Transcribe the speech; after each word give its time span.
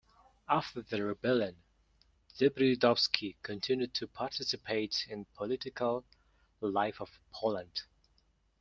After 0.49 0.81
the 0.81 1.03
rebellion, 1.03 1.57
Zebrzydowski 2.35 3.35
continued 3.43 3.93
to 3.93 4.07
participate 4.07 5.05
in 5.07 5.25
political 5.37 6.03
life 6.59 6.99
of 6.99 7.19
Poland. 7.31 7.83